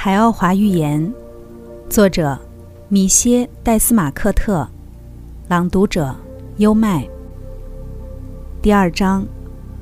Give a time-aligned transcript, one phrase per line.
[0.00, 1.12] 海奥华寓言，
[1.90, 2.38] 作者
[2.86, 4.64] 米歇·戴斯马克特，
[5.48, 6.14] 朗读者
[6.58, 7.04] 优麦。
[8.62, 9.26] 第二章，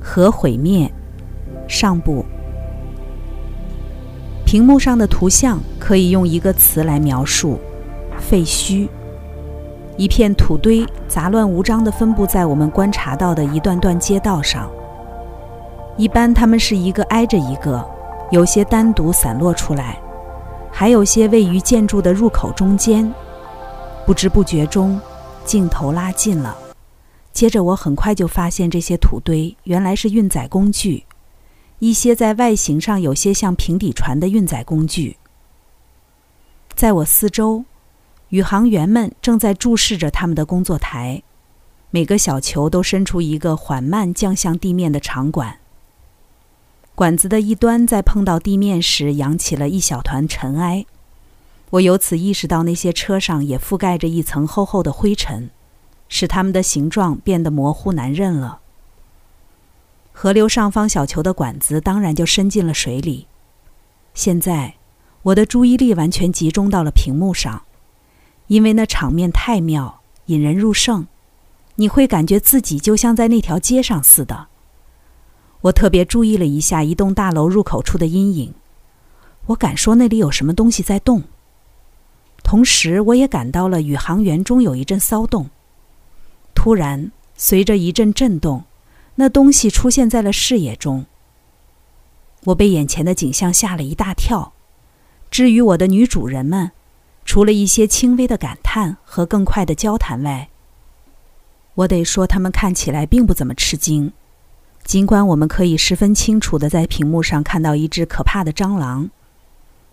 [0.01, 0.91] 核毁灭，
[1.67, 2.25] 上部。
[4.43, 7.59] 屏幕上的图像可以用一个词来描述：
[8.17, 8.89] 废墟。
[9.97, 14.67] 一片土堆杂乱无章地分布在我们观察到的一段段街道上。
[15.95, 17.87] 一般它们是一个挨着一个，
[18.31, 20.01] 有些单独散落出来。
[20.79, 23.11] 还有些位于建筑的入口中间，
[24.05, 25.01] 不知不觉中，
[25.43, 26.55] 镜头拉近了。
[27.33, 31.03] 接着，我很快就发现这些土堆原来是运载工具，
[31.79, 35.17] 一些在外形上有些像平底船的运载工具。
[36.75, 37.65] 在我四周，
[38.29, 41.23] 宇航员们正在注视着他们的工作台，
[41.89, 45.57] 每个小球都伸出一个缓慢降向地面的长管。
[46.97, 50.87] 管子的一端在碰到地面时扬起了一小团尘埃，
[51.69, 55.51] 我由此意识到那些车上也覆盖着一层厚厚的灰尘，
[56.09, 58.61] 使它们的形状变得模糊难认了。
[60.11, 63.27] 河流上方小球的管子当然就伸进了水里。
[64.15, 64.73] 现在，
[65.21, 67.61] 我的注意力完全集中到了屏幕上，
[68.47, 71.05] 因为那场面太妙，引人入胜，
[71.75, 74.47] 你会感觉自己就像在那条街上似的。
[75.61, 78.53] 我特别注意了一下一栋大楼入口处的阴影，
[79.47, 81.23] 我敢说那里有什么东西在动。
[82.43, 85.49] 同时，我也感到了宇航员中有一阵骚动。
[86.53, 88.63] 突然，随着一阵震动，
[89.15, 91.05] 那东西出现在了视野中。
[92.45, 94.53] 我被眼前的景象吓了一大跳。
[95.29, 96.71] 至于我的女主人们，
[97.25, 100.49] 除了一些轻微的感叹和更快的交谈外，
[101.73, 104.13] 我得说他们看起来并不怎么吃惊。
[104.87, 109.09] 尽管我们可以十分清楚地在屏幕上看到一只可怕的蟑螂，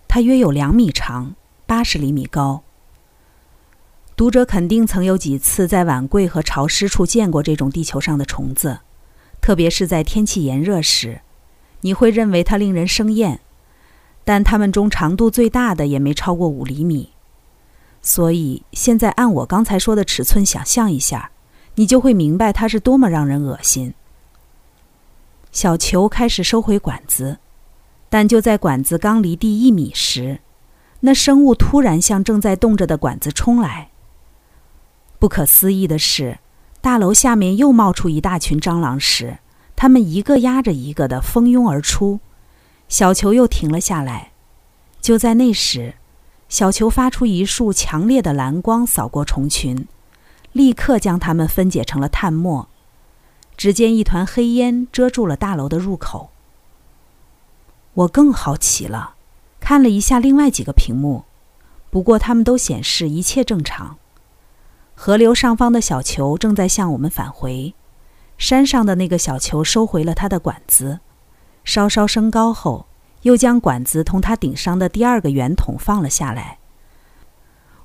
[0.07, 1.35] 它约有两米长，
[1.67, 2.63] 八十厘米高。
[4.15, 8.79] 读者肯定曾有几次在碗柜和潮湿处见过这种地球上的虫子，
[9.41, 11.23] 特别是在天气炎热时，
[11.81, 13.41] 你会认为它令人生厌。
[14.23, 17.11] 但它们中长度最大的也没超过五厘米，
[18.01, 21.33] 所以现在按我刚才说的尺寸想象一下，
[21.75, 23.93] 你就会明白它是多么让人恶心。
[25.55, 27.39] 小球开始收回管子，
[28.09, 30.41] 但就在管子刚离地一米时，
[31.01, 33.91] 那生物突然向正在动着的管子冲来。
[35.21, 36.39] 不可思议的是，
[36.81, 39.39] 大楼下面又冒出一大群蟑螂时，
[39.77, 42.19] 它们一个压着一个的蜂拥而出。
[42.89, 44.33] 小球又停了下来。
[45.01, 45.95] 就在那时，
[46.49, 49.87] 小球发出一束强烈的蓝光，扫过虫群，
[50.51, 52.69] 立刻将它们分解成了碳末。
[53.57, 56.31] 只见一团黑烟遮住了大楼的入口。
[57.95, 59.15] 我更好奇了，
[59.61, 61.25] 看了一下另外几个屏幕，
[61.91, 63.97] 不过他们都显示一切正常。
[64.95, 67.75] 河流上方的小球正在向我们返回，
[68.37, 71.01] 山上的那个小球收回了它的管子，
[71.65, 72.87] 稍稍升高后，
[73.23, 76.59] 又将管子同它顶上的第二个圆筒放了下来。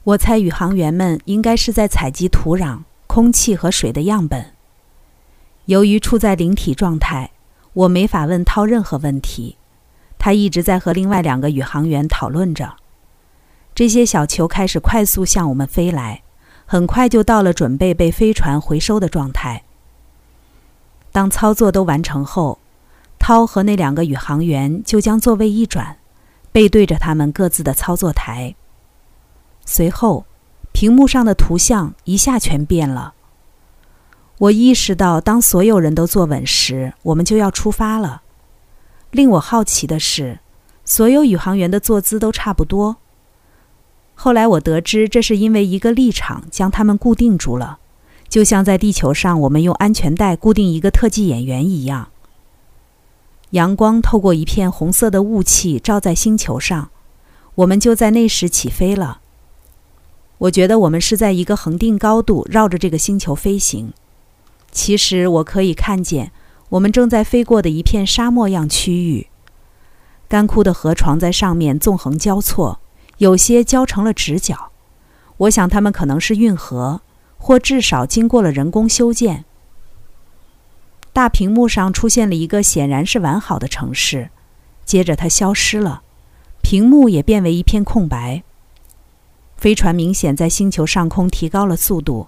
[0.04, 4.54] 我猜宇航员们应该是在采集土壤、空气和水的样本。
[5.70, 7.30] 由于处在灵体状态，
[7.74, 9.56] 我没法问涛任何问题。
[10.18, 12.74] 他一直在和另外两个宇航员讨论着。
[13.76, 16.24] 这些小球开始快速向我们飞来，
[16.66, 19.62] 很快就到了准备被飞船回收的状态。
[21.12, 22.58] 当操作都完成后，
[23.20, 25.98] 涛和那两个宇航员就将座位一转，
[26.52, 28.56] 背对着他们各自的操作台。
[29.68, 30.26] 随后，
[30.74, 33.14] 屏幕上的图像一下全变了。
[34.40, 38.24] 我意识到，当所有人都坐稳时，我们就要出发了。
[39.12, 40.40] 令我好奇的是，
[40.86, 42.96] 所有宇航员的坐姿都差不多。
[44.16, 47.80] 后来我得知，这是因为一个立场将他们固定住了，
[48.30, 52.10] 就像在地球上我们用安全带固定一个特技演员一样。
[53.52, 56.92] 阳光透过一片红色的雾气照在星球上，
[57.56, 59.20] 我们就在那时起飞了。
[60.38, 63.92] 我觉得我们是在一个恒定高度绕着这个星球飞行。
[64.72, 66.32] 其实我可以看见，
[66.70, 69.28] 我们正在飞过的一片沙漠样区域，
[70.28, 72.80] 干枯的河床在上面纵横交错，
[73.18, 74.72] 有些交成了直角。
[75.38, 77.02] 我想它们可能是运河，
[77.38, 79.46] 或至少经过了人工修建。
[81.12, 84.30] 大屏幕上出现了一个显然是完好的城市，
[84.86, 86.04] 接着它消失了，
[86.62, 88.44] 屏幕也变为一片空白。
[89.58, 92.28] 飞船明显在星球上空提高了速度。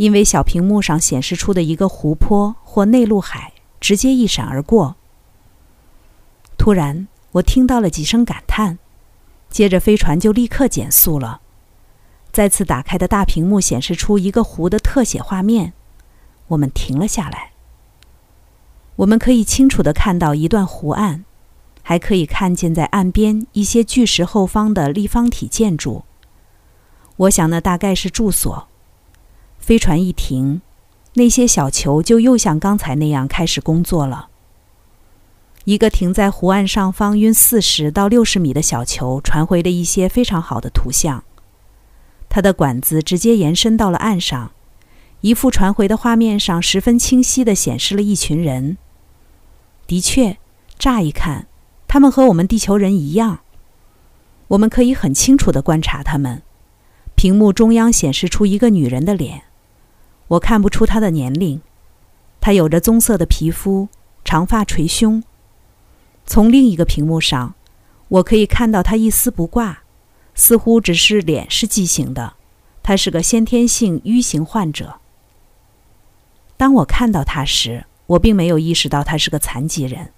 [0.00, 4.96] 因为小屏幕上显示出的一个湖泊或内陆海直接一闪而过。
[6.56, 8.78] 突然，我听到了几声感叹，
[9.50, 11.42] 接着飞船就立刻减速了。
[12.32, 15.74] 再次打开的大屏幕显示出一个湖的特写画面，
[16.48, 17.50] 我们停了下来。
[18.96, 21.26] 我们可以清楚地看到一段湖岸，
[21.82, 26.04] 还可以看见在岸边一些巨石后方的立方体建筑。
[27.16, 28.69] 我想那大概是住所。
[29.60, 30.60] 飞船一停，
[31.14, 34.28] 那些小球就又像刚才那样开始工作了。
[35.64, 41.22] 一个停在湖岸上方约四十到六十米的小球传回了一些非常好的图像。
[42.28, 44.52] 它的管子直接延伸到了岸上，
[45.20, 48.78] 一幅传回的画面上十分清晰地显示了一群人。
[49.86, 50.38] 的确，
[50.78, 51.46] 乍一看，
[51.86, 53.40] 他们和我们地球人一样。
[54.48, 56.42] 我们可以很清楚地观察他们。
[57.14, 59.42] 屏幕中央显示出一个女人的脸，
[60.30, 61.60] 我看不出他的年龄。
[62.40, 63.88] 他有着棕色的皮肤，
[64.24, 65.22] 长发垂胸。
[66.24, 67.54] 从另一个屏幕上，
[68.08, 69.80] 我可以看到他一丝不挂。
[70.34, 72.34] 似乎只是脸是畸形的，
[72.82, 75.00] 他是个先天性愚型患者。
[76.56, 80.10] 当我看到他时，我并没有意识到他是个残疾人。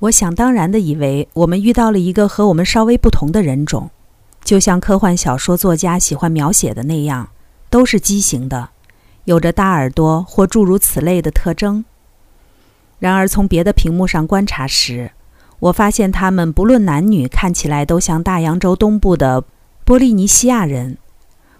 [0.00, 3.90] 我想当然的以为我们遇到了一个和我们稍微不同的人种，
[4.44, 7.30] 就像科幻小说作家喜欢描写的那样，
[7.70, 8.70] 都是畸形的，
[9.24, 11.84] 有着大耳朵或诸如此类的特征。
[12.98, 15.12] 然而从别的屏幕上观察时，
[15.58, 19.44] 我发现他们不论男女，看起来都像大洋洲东部的
[19.84, 20.98] 波利尼西亚人。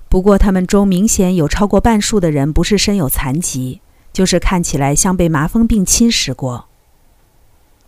[0.09, 3.81] 不过，他们中明显有超过半数的人不是身有残疾，
[4.13, 6.67] 就是看起来像被麻风病侵蚀过。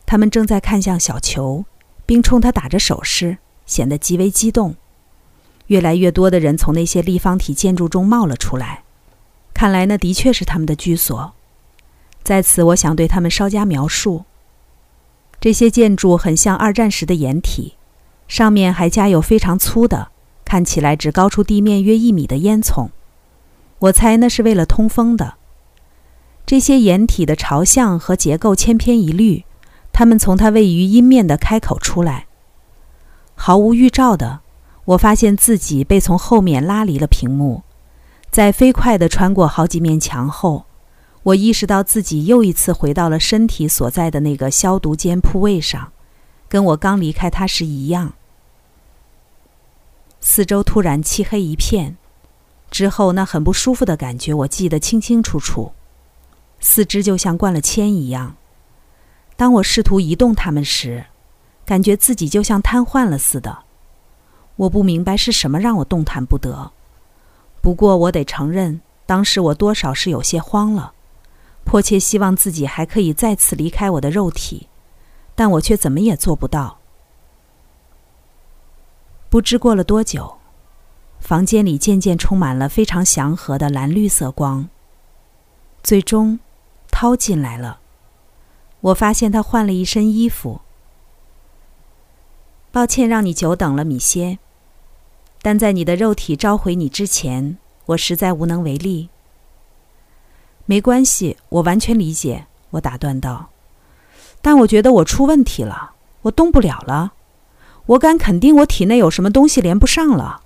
[0.06, 1.64] 他们正在看向小球，
[2.06, 4.76] 并冲他打着手势，显得极为激动。
[5.66, 8.84] 越来越多的人从那些立方体建筑中冒了出来，
[9.62, 11.34] 看来那的确是他们的居所。
[12.24, 14.24] 在此，我想对他们稍加描述。
[15.40, 17.74] 这些建筑很像二战时的掩体，
[18.26, 20.08] 上面还加有非常粗的、
[20.44, 22.88] 看起来只高出地面约一米的烟囱。
[23.78, 25.34] 我猜那是为了通风的。
[26.44, 29.44] 这些掩体的朝向和结构千篇一律，
[29.92, 32.26] 它们从它位于阴面的开口出来。
[33.36, 34.40] 毫无预兆的，
[34.86, 37.62] 我发现自己被从后面拉离了屏幕，
[38.32, 40.64] 在飞快地穿过好几面墙后。
[41.24, 45.92] 我意识到自己又一次回到了身体所在的那个消毒间铺位上，
[46.48, 48.14] 跟我刚离开它时一样。
[50.18, 51.96] 四周突然漆黑一片，
[52.70, 55.72] 之后那很不舒服的感觉我记得清清楚楚，
[56.58, 58.34] 四肢就像灌了铅一样。
[59.36, 61.04] 当我试图移动它们时，
[61.66, 63.58] 感觉自己就像瘫痪了似的。
[64.56, 66.72] 我不明白是什么让我动弹不得，
[67.62, 70.92] 不过我得承认，当时我多少是有些慌了。
[71.64, 74.66] 迫切希望自己还可以再次离开我的肉体，
[75.36, 76.78] 但我却怎么也做不到。
[79.30, 80.38] 不知过了多久，
[81.20, 84.68] 房间里渐渐充满了非常祥和的蓝绿色光。
[85.84, 86.40] 最终，
[86.90, 87.78] 涛进来了。
[88.80, 90.60] 我发现他换了一身衣服。
[92.72, 94.40] 抱歉让你久等了，米歇。
[95.42, 99.08] 但在你的肉体召回你之前，我实在无能为力。
[100.64, 102.46] 没关系，我完全理解。
[102.70, 103.50] 我打断道
[104.40, 105.92] ：“但我觉得我出问题了，
[106.22, 107.12] 我动不了了。
[107.86, 110.42] 我敢肯定，我体内有什么东西连不上了。”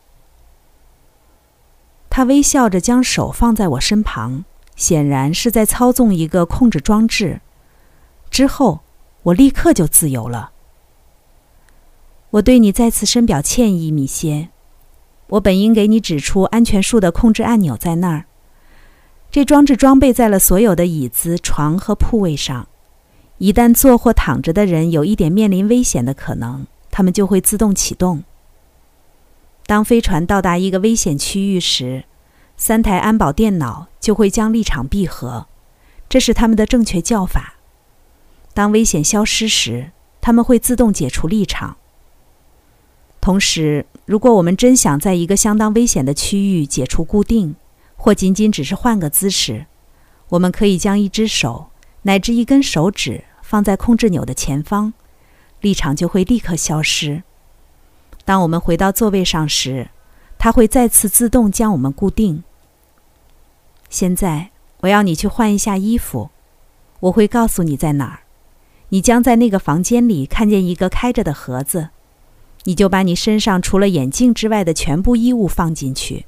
[2.11, 4.44] 他微笑着将手放在我身旁，
[4.75, 7.42] 显然是在操纵一个控制装置。
[8.30, 8.80] 之后，
[9.25, 10.52] 我立刻就自由了。
[12.30, 14.49] 我对你再次深表歉意，米歇。
[15.28, 18.26] 我本应给你指出安全树的控制按钮在那儿。
[19.30, 22.68] 这装置装备在了所有的椅子、床和铺位上。
[23.38, 28.25] 一旦坐或躺着的人有一点面临危险的可能，他们就会自动启动。
[29.66, 32.04] 当飞船到达一个危险区域时，
[32.56, 35.49] 三台安保电脑就会将立场闭合，
[36.09, 37.56] 这是他们的正确叫法。
[38.54, 39.90] 当危险消失时，
[40.23, 41.76] 他们会自动解除立场。
[43.26, 47.56] 同时，如果我们真想在一个相当危险的区域解除固定，
[47.97, 49.66] 或仅仅只是换个姿势，
[50.28, 51.71] 我们可以将一只手
[52.02, 54.92] 乃至一根手指放在控制钮的前方，
[55.61, 57.25] 立场就会立刻消失。
[58.25, 59.88] 当我们回到座位上时，
[60.38, 62.45] 它会再次自动将我们固定。
[63.90, 64.50] 现在
[64.83, 66.30] 我要你去换一下衣服，
[67.00, 68.21] 我会告诉你在哪儿。
[68.90, 71.88] 你将在那个房间里看见一个开着的盒子，
[72.66, 76.26] 你就把你身上除了眼镜之外的全部衣物放进去。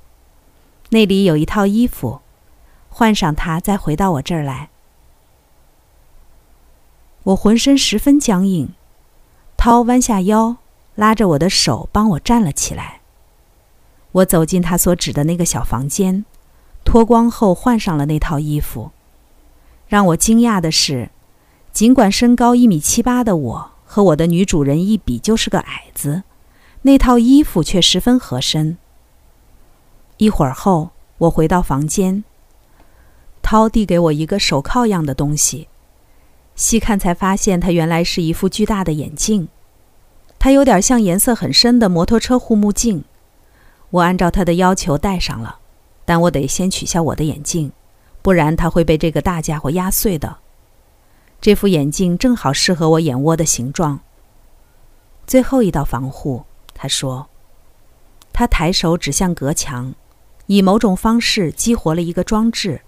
[0.91, 2.21] 那里有一套衣服，
[2.89, 4.71] 换上它，再回到我这儿来。
[7.25, 8.71] 我浑身十分僵硬。
[9.57, 10.59] 涛弯下腰，
[10.95, 13.01] 拉着我的手帮我站了起来。
[14.13, 16.25] 我走进他所指的那个小房间，
[16.85, 18.93] 脱光后换上了那套衣服。
[19.89, 21.11] 让我惊讶的是，
[21.73, 26.23] 尽管身高一米七八的我和我的女主人一比就是个矮子，
[26.83, 28.79] 那套衣服却十分合身。
[30.19, 32.25] 一会儿后，我回到房间，
[33.43, 35.69] 涛递给我一个手铐样的东西，
[36.55, 39.49] 细看才发现它原来是一副巨大的眼镜。
[40.39, 43.05] 它有点像颜色很深的摩托车护目镜，
[43.91, 45.59] 我按照他的要求戴上了，
[46.05, 47.73] 但我得先取下我的眼镜，
[48.23, 50.39] 不然它会被这个大家伙压碎的。
[51.41, 54.01] 这副眼镜正好适合我眼窝的形状。
[55.27, 56.45] 最后一道防护，
[56.79, 57.29] 他说。
[58.33, 59.95] 他抬手指向隔墙，
[60.47, 62.83] 以某种方式激活了一个装置，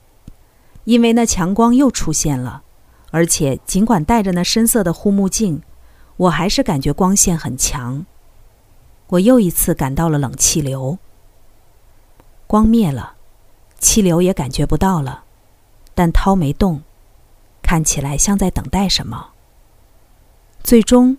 [0.84, 2.62] 因为那强光又出现了，
[3.10, 5.62] 而且尽管戴着那深色的护目镜。
[6.16, 8.04] 我还是感觉光线很强。
[9.08, 10.98] 我又一次感到了冷气流。
[12.46, 13.14] 光灭了，
[13.78, 15.24] 气流也感觉不到了，
[15.94, 16.82] 但涛没动，
[17.62, 19.30] 看起来像在等待什么。
[20.62, 21.16] 最终，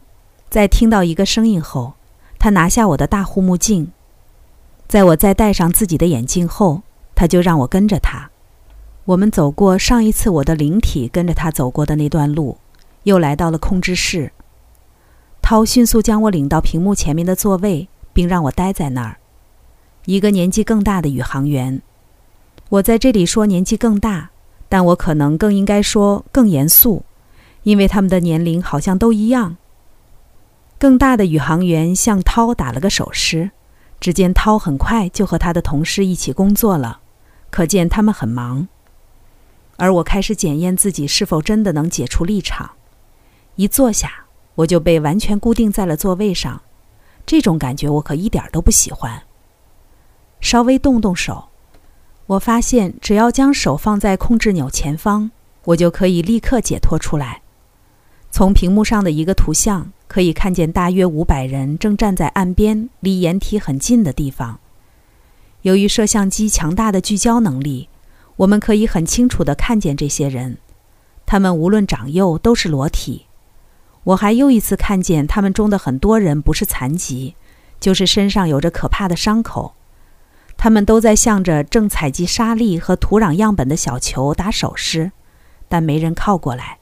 [0.49, 1.95] 在听到一个声音后，
[2.41, 3.91] 他拿下我的大护目镜。
[4.87, 6.81] 在我再戴上自己的眼镜后，
[7.13, 8.31] 他就让我跟着他。
[9.05, 12.57] 我们走过上一次我的灵体跟着他走过的那段路，
[13.03, 14.31] 又来到了控制室。
[15.39, 19.17] 涛迅速将我领到屏幕前面的座位，并让我待在那儿。
[20.05, 21.79] 一个年纪更大的宇航员，
[22.69, 24.31] 我在这里说年纪更大，
[24.67, 27.03] 但我可能更应该说更严肃，
[27.61, 29.57] 因为他们的年龄好像都一样。
[30.81, 33.51] 更大的宇航员向涛打了个手势，
[33.99, 37.01] 只见涛很快就和他的同事一起工作了，
[37.51, 38.67] 可见他们很忙。
[39.77, 42.71] 而我开始检验自己是否真的能解除立场。
[43.57, 44.25] 一坐下。
[44.55, 46.61] 我就被完全固定在了座位上，
[47.25, 49.23] 这种感觉我可一点都不喜欢。
[50.41, 51.47] 稍微动动手，
[52.25, 55.31] 我发现只要将手放在控制钮前方，
[55.63, 57.40] 我就可以立刻解脱出来。
[58.31, 64.59] 从屏幕上的一个图像可以看见，大约五百人正站在岸边，离掩体很近的地方。
[65.63, 67.89] 由于摄像机强大的聚焦能力，
[68.37, 70.57] 我们可以很清楚地看见这些人，
[71.25, 73.27] 他们无论长幼都是裸体。
[74.05, 77.35] 我还又一次看见他们中的很多人不是残疾，
[77.79, 79.75] 就是身上有着可怕的伤口。
[80.57, 85.11] 他们都在向着正采集沙粒和土壤样本的小球打手势，
[85.69, 86.77] 但没人靠过来。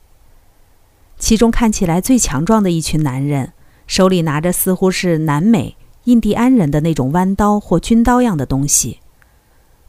[1.20, 3.54] 其中看起来最强壮的一群男人，
[3.86, 9.02] 手里拿着似乎是南美印第安人的那种弯刀或军刀样的东西，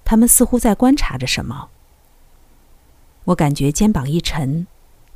[0.04, 1.68] 他们似乎在观察着什么。
[3.24, 4.66] 我感觉肩膀一沉，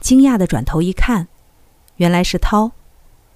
[0.01, 1.27] 惊讶地转头一看。
[1.97, 2.71] 原来是涛，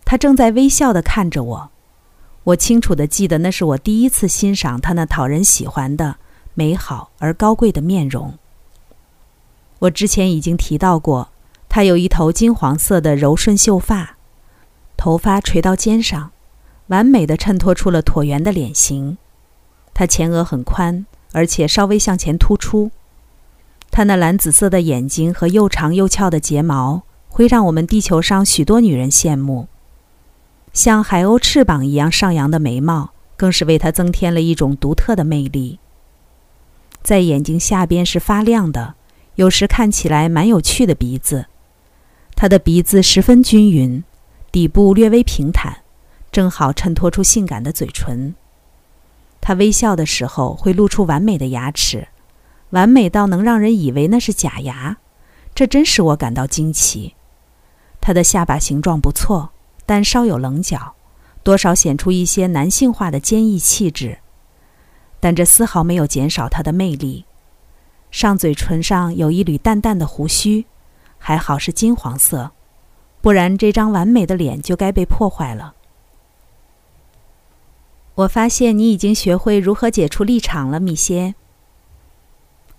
[0.04, 1.70] 他正在微笑地看着我。
[2.44, 6.16] 我清楚地记得，那是我第一次欣赏他那讨人喜欢的、
[6.54, 8.38] 美好而高贵的面容。
[9.80, 11.30] 我之前已经提到过，
[11.68, 14.16] 她有一头金黄色的柔顺秀发，
[14.96, 16.30] 头发垂到肩上，
[16.88, 19.18] 完美的衬托出了椭圆的脸型。
[19.94, 22.90] 她前额很宽，而且稍微向前突出。
[23.90, 27.02] 她那蓝紫色的眼睛和又长又翘的睫毛。
[27.30, 29.68] 会让我们地球上许多女人羡慕，
[30.72, 35.78] 像海鸥翅膀一样上扬的眉毛，更是为她增添了一种独特的魅力。
[37.02, 38.94] 在眼睛下边是发亮的，
[39.36, 41.46] 有时看起来蛮有趣的鼻子。
[42.40, 44.04] 他的鼻子十分均匀，
[44.52, 45.78] 底部略微平坦，
[46.30, 48.36] 正好衬托出性感的嘴唇。
[49.40, 52.06] 他微笑的时候会露出完美的牙齿，
[52.70, 54.98] 完美到能让人以为那是假牙，
[55.52, 57.16] 这真使我感到惊奇。
[58.00, 59.50] 他的下巴形状不错，
[59.84, 60.94] 但稍有棱角，
[61.42, 64.18] 多少显出一些男性化的坚毅气质，
[65.18, 67.24] 但这丝毫没有减少他的魅力。
[68.12, 70.66] 上嘴唇上有一缕淡淡的胡须，
[71.18, 72.52] 还好是金黄色，
[73.20, 75.74] 不然这张完美的脸就该被破坏了。
[78.14, 81.34] 我发现你已经学会如何解除立场了，米歇。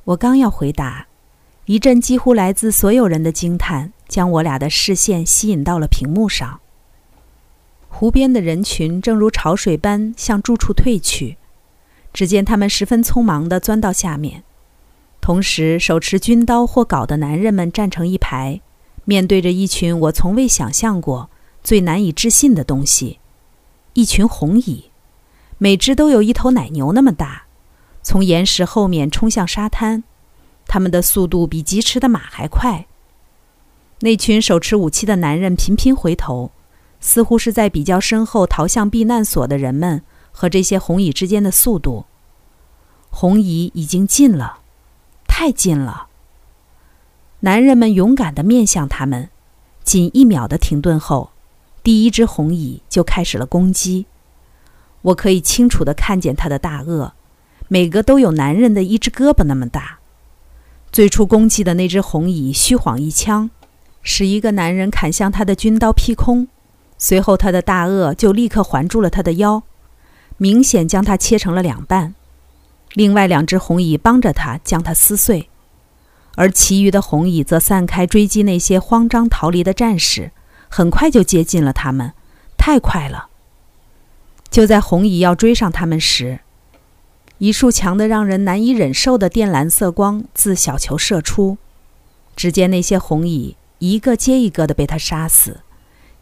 [0.05, 1.07] 我刚要回答。
[1.65, 6.59] 一阵几乎来自所有人的惊叹，将我俩的视线吸引到了屏幕上。
[7.89, 11.37] 湖边的人群正如潮水般向住处退去，
[12.11, 14.43] 只见他们十分匆忙地钻到下面，
[15.29, 18.61] 同时手持军刀或镐的男人们站成一排，
[19.05, 21.29] 面对着一群我从未想象过、
[21.63, 23.19] 最难以置信的东西——
[23.93, 24.85] 一群红蚁，
[25.59, 27.43] 每只都有一头奶牛那么大，
[28.01, 30.03] 从岩石后面冲向沙滩。
[30.65, 32.87] 他们的速度比疾驰的马还快。
[33.99, 36.49] 那群手持武器的男人频频回头，
[36.99, 42.05] 似乎是在比较身后逃向避难所的人们和这些红蚁之间的速度。
[43.11, 44.58] 红蚁已经近了，
[45.41, 46.07] 太近了。
[47.39, 49.29] 男人们勇敢地面向他们，
[49.85, 51.29] 仅一秒的停顿后，
[51.81, 54.05] 第一只红蚁就开始了攻击。
[55.01, 57.11] 我可以清楚地看见它的大颚，
[57.69, 59.99] 每个都有男人的一只胳膊那么大。
[60.91, 63.49] 最初攻击的那只红蚁虚晃一枪，
[64.03, 66.49] 使一个男人砍向他的军刀劈空，
[66.97, 69.63] 随后他的大颚就立刻环住了他的腰，
[70.35, 72.15] 明显将他切成了两半。
[72.93, 75.49] 另外两只红蚁帮着他将他撕碎，
[76.35, 80.31] 而其余的红蚁则散开追击那些慌张逃离的战士，
[80.69, 82.13] 很快就接近了他们，
[82.57, 83.27] 太快了。
[84.49, 86.39] 就在红蚁要追上他们时，
[87.37, 91.57] 一束强的让人难以忍受的靛蓝色光自小球射出，
[92.35, 95.61] 只见那些红蚁一个接一个的被他杀死，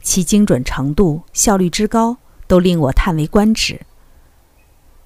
[0.04, 3.82] 其精准程度、效率之高都令我叹为观止。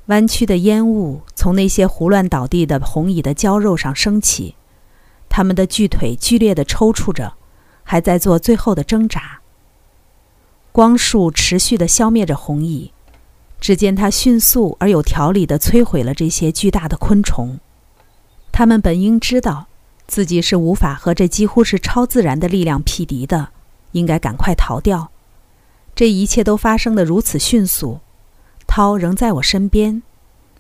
[0.08, 4.56] 弯曲的烟雾从那些胡乱倒地的红蚁的焦肉上升起，
[5.30, 7.34] 它们的巨腿剧烈地抽搐着，
[7.84, 9.40] 还在做最后的挣扎。
[10.72, 12.92] 光束持续地消灭着红蚁。
[13.60, 17.60] 只见它迅速而有条理地摧毁了这些巨大的昆虫。
[18.52, 19.68] 它们本应知道
[20.08, 23.50] 自己是无法和这几乎是超自然的力量匹敌的，
[23.92, 25.12] 应该赶快逃掉。
[25.94, 28.00] 这一切都发生得如此迅速。
[28.74, 30.02] 涛仍在我身边，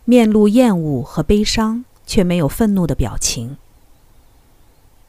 [0.03, 3.56] 面露厌恶和悲伤，却没有愤怒的表情。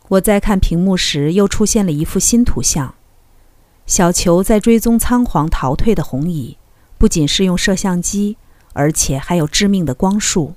[0.06, 2.94] 我在看屏幕时，又出现了一幅新图像：
[3.86, 6.58] 小球在追踪仓皇逃退的红蚁。
[6.96, 8.36] 不仅是用摄像机，
[8.72, 10.54] 而且还有致命的光束。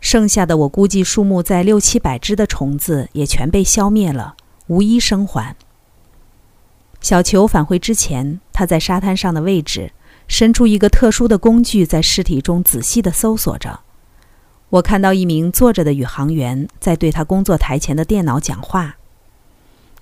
[0.00, 4.36] 剩下的我估计数目在六七百只的虫子也全被消灭了，
[4.68, 5.54] 无一生还。
[7.02, 9.92] 小球返回之前，他在沙滩上的位置
[10.28, 13.80] 伸出一个特殊的工具，在尸体中仔细地搜索着。
[14.70, 18.96] 我看到一名坐着的宇航员在对他工作台前的电脑讲话，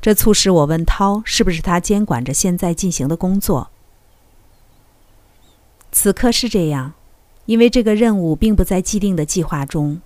[0.01, 3.71] 这促使我问涛是不是他监管着现在进行的工作。
[5.93, 6.95] 此刻是这样，
[7.45, 10.01] 因为这个任务并不在既定的计划中。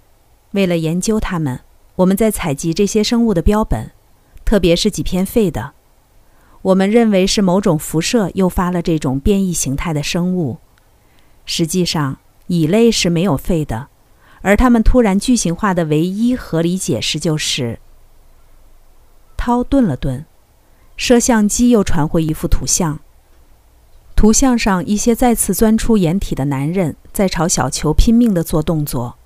[0.51, 1.61] 为了研究他们，
[1.97, 3.93] 我们在采集这些生物的标本，
[4.45, 5.75] 特别是几片肺的。
[6.63, 10.59] 我们认为是某种辐射诱发了这种变异形态的生物。
[11.47, 12.19] 实际上，
[12.49, 13.89] 蚁类是没有肺的，
[14.43, 17.79] 而它们突然巨型化的唯一合理解释就是……
[19.37, 20.27] 涛顿了顿，
[20.97, 22.99] 摄像机又传回一幅图像。
[24.17, 29.17] 图像上，一些再次钻出掩体的男人在朝小球拼命地做动作，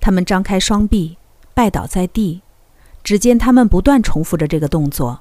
[0.00, 1.18] 他们张开双臂，
[1.52, 2.40] 拜倒在地。
[3.04, 5.20] 只见他们不断重复着这个动作。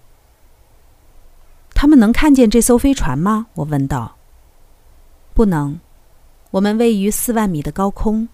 [1.86, 3.46] 他们能看见这艘飞船吗？
[3.54, 4.16] 我问道。
[5.36, 5.80] 不能，
[6.50, 8.28] 我们位于四万米的高空，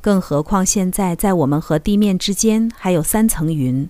[0.00, 3.86] 更何况现在在我们和地面之间还有三层云。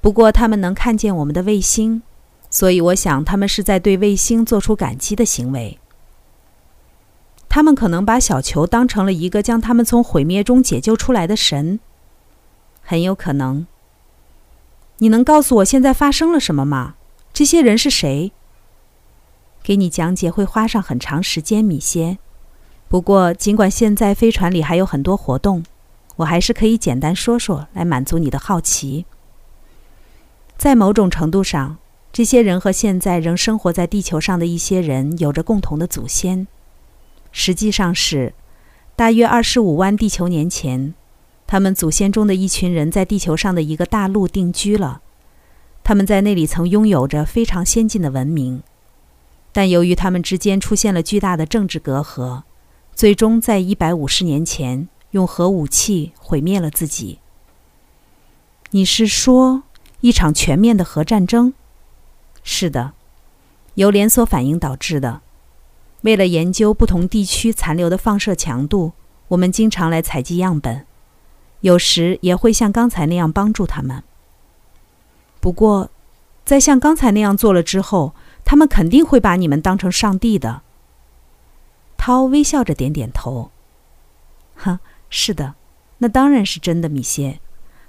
[0.00, 2.02] 不过，他们能看见我们的卫星。
[2.48, 5.78] 所以，我想他们是在对卫星做出感激的行为。
[7.50, 11.78] 他们可能把小球当成了一个将他们从毁灭中解救出来的神。
[12.80, 13.66] 很有可能。
[14.96, 16.94] 你能告诉我现在发生了什么吗？
[17.42, 18.30] 这些人是谁？
[19.64, 22.18] 给你讲解会花上很长时间，米歇。
[22.88, 25.64] 不过，尽管现在飞船里还有很多活动，
[26.18, 29.06] 我还是可以简单说说，来满足你的好奇。
[30.56, 31.78] 在某种程度上。
[32.12, 36.46] 这些人和现在仍生活在地球上的一些人有着共同的祖先，
[37.32, 38.34] 实际上是
[38.94, 40.94] 大约二十五万地球年前，
[41.48, 45.00] 他们祖先中的一群人在地球上的一个大陆定居了。
[45.84, 48.62] 他们在那里曾拥有着非常先进的文明，
[49.52, 52.42] 但由于他们之间出现了巨大的政治隔阂，
[52.94, 57.18] 最终在一百五十年前用核武器毁灭了自己。
[58.70, 59.64] 你是说
[60.00, 61.52] 一场全面的核战争？
[62.42, 62.92] 是的，
[63.74, 65.20] 由连锁反应导致的。
[66.02, 68.92] 为了研究不同地区残留的放射强度，
[69.28, 70.86] 我们经常来采集样本，
[71.60, 74.02] 有时也会像刚才那样帮助他们。
[75.42, 75.90] 不过，
[76.44, 80.62] 在像刚才那样做了之后，他们肯定会把你们当成上帝的。
[81.96, 83.50] 涛微笑着点点头。
[84.54, 84.78] 哼，
[85.10, 85.54] 是的，
[85.98, 87.40] 那当然是真的，米歇。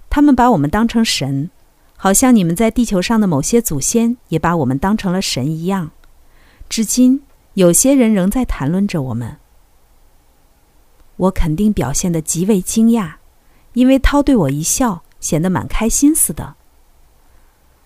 [0.10, 1.52] 他们把我们当成神。
[1.96, 5.92] 好像你们在地球上的某些祖先也把我们当成了神一样，
[6.68, 9.38] 至今有些人仍在谈论着我们。
[11.16, 13.14] 我肯定表现得极为惊讶，
[13.74, 16.56] 因为涛对我一笑，显得蛮开心似的。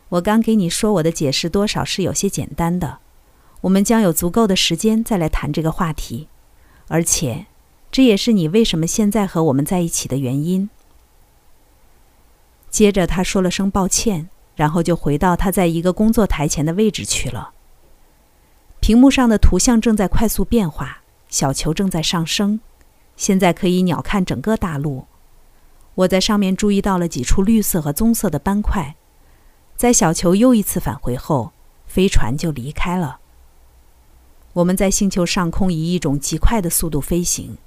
[0.10, 3.00] 我刚给你说我的解释多少是有些简单的，
[3.62, 6.30] 我们将有足够的时间再来谈这个话题，
[6.88, 7.48] 而且，
[7.91, 10.70] 这也是你为什么现在和我们在一起的原因。
[12.70, 17.52] 接着，他说了声抱歉，然后就回到他在一个工作台前的位置去了。
[18.80, 22.62] 屏幕上的图像正在快速变化，小球正在上升，
[23.17, 25.06] 现在可以鸟瞰整个大陆。
[25.96, 28.96] 我在上面注意到了几处绿色和棕色的斑块。
[29.77, 31.51] 在小球又一次返回后，
[31.85, 33.19] 飞船就离开了。
[34.53, 37.59] 我们在星球上空以一种极快的速度飞行，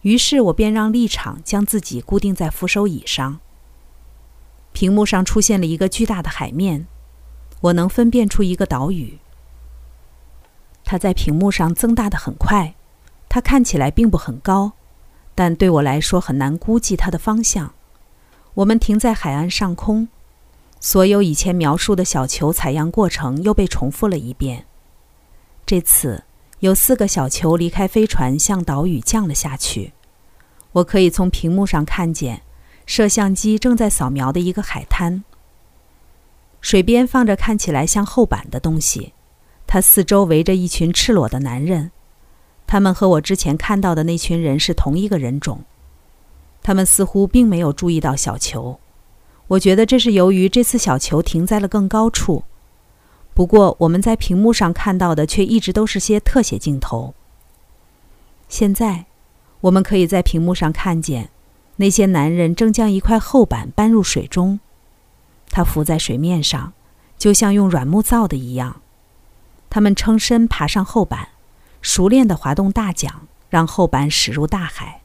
[0.00, 3.40] 于是我便让立场将自己固定在扶手椅上。
[4.72, 6.86] 屏幕上出现了一个巨大的海面，
[7.60, 9.18] 我能分辨出一个岛屿。
[10.82, 12.74] 它在屏幕上增大的很快，
[13.28, 14.72] 它看起来并不很高，
[15.34, 17.74] 但对我来说很难估计它的方向。
[18.54, 20.08] 我们停在海岸上空，
[20.84, 24.66] 所有以前描述的小球采样过程又被重复了一遍。
[25.64, 26.24] 这次
[26.58, 29.94] 有四个小球离开飞船，向岛屿降了下去。
[30.72, 32.42] 我可以从屏幕上看见，
[32.84, 35.24] 摄像机正在扫描的一个海滩。
[36.60, 39.14] 水边放着看起来像厚板的东西，
[39.66, 41.92] 它四周围着一群赤裸的男人。
[42.66, 45.64] 他们和我之前看到的那群人是同一个人种。
[46.62, 48.78] 他们似乎并没有注意到小球。
[49.48, 52.44] 我觉得这是由于这次小球停在了更高处。
[53.34, 57.14] 不过，我们在屏幕上看到的却一直都是些特写镜头。
[58.48, 59.06] 现在，
[59.62, 61.30] 我们可以在屏幕上看见，
[61.76, 64.60] 那些男人正将一块厚板搬入水中，
[65.50, 66.72] 它浮在水面上，
[67.18, 68.80] 就像用软木造的一样。
[69.68, 71.30] 他们撑身爬上厚板，
[71.82, 75.00] 熟练地滑动大桨，让厚板驶入大海。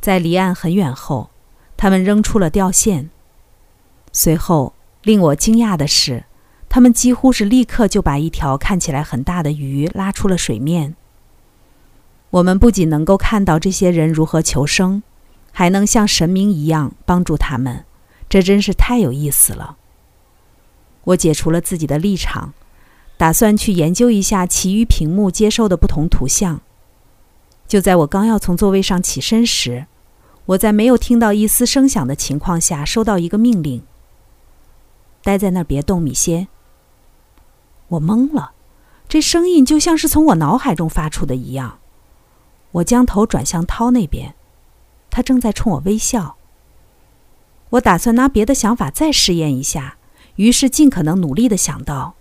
[0.00, 1.30] 在离岸很远后，
[1.78, 3.08] 他们扔出了吊线。
[4.12, 6.24] 随后，令我惊讶的是。
[6.68, 10.96] 他们几乎是立刻就把一条看起来很大的鱼拉出了水面。
[12.30, 15.02] 我们不仅能够看到这些人如何求生，
[15.50, 17.84] 还能像神明一样帮助他们，
[18.26, 19.76] 这真是太有意思了。
[21.04, 22.54] 我解除了自己的立场，
[23.18, 26.62] 打算去研究一下其余屏幕接收的不同图像。
[27.68, 29.84] 就在我刚要从座位上起身时，
[30.46, 33.82] 我在没有听到一丝声响的情况下收到一个命令
[35.22, 36.48] ：“待在那儿，别动，米歇。”
[37.88, 38.52] 我懵了，
[39.08, 41.78] 这声音就像是从我脑海中发出的一样。
[42.72, 44.34] 我将头转向涛那边，
[45.10, 46.36] 他正在冲我微笑。
[47.70, 49.96] 我打算拿别的想法再试验一下，
[50.36, 52.14] 于是尽可能努力的想到：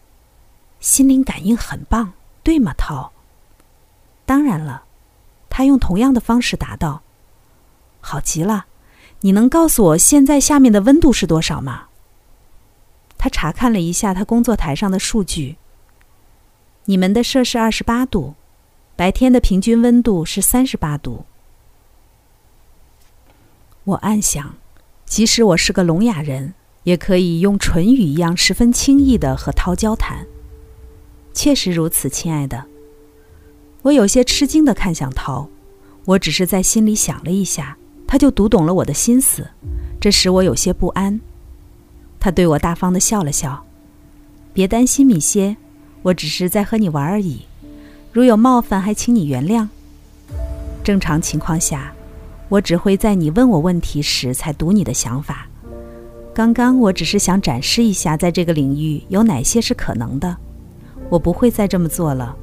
[0.80, 3.12] 心灵感应很棒，对吗，涛？
[4.26, 4.84] 当然了，
[5.50, 7.02] 他用同样的方式答道
[8.02, 8.66] ：“好极了，
[9.22, 11.88] 你能告诉我现在下面的温度是多少吗？”
[13.22, 15.58] 他查看了一下他工作台上的数据。
[16.86, 18.34] 你们的摄氏二十八度，
[18.96, 21.26] 白天的平均温度是三十八度。
[23.84, 24.56] 我暗想，
[25.06, 30.26] 即使我是个聋哑人，也可以用唇语一样十分轻易的和涛交谈。
[31.32, 32.66] 确实如此，亲爱的。
[33.84, 35.48] 我有些吃惊的看向涛，
[36.06, 39.48] 我只是在心里想了一下，他就读懂了我的心思，
[40.00, 41.22] 这使我有些不安。
[42.22, 43.66] 他对我大方的笑了笑，
[44.54, 45.58] 别担心，米歇。
[46.04, 47.42] 我只是在和你玩而已，
[48.12, 49.68] 如有冒犯，还请你原谅。
[50.84, 51.92] 正常情况下，
[52.48, 55.48] 我只会在你问我问题时才读你的想法。
[56.34, 60.38] 刚刚我只是想展示一下，在这个领域有哪些是可能的。
[61.10, 62.36] 我不会再这么做了。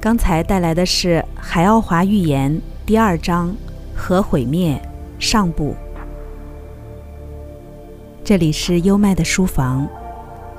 [0.00, 2.52] 刚才带来的是《海奥华预言》
[2.84, 3.50] 第二章
[3.96, 4.80] 《核毁灭》
[5.22, 5.72] 上部。
[8.24, 9.86] 这里是优麦的书房，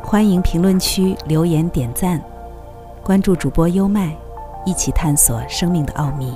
[0.02, 2.24] 欢迎评论区留言点赞，
[3.04, 4.16] 关注主播优麦，
[4.66, 6.34] 一起探索生命的奥秘。